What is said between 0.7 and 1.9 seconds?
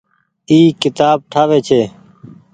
ڪيتآب ٺآوي ڇي۔